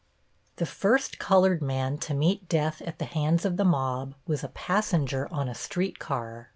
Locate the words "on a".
5.31-5.53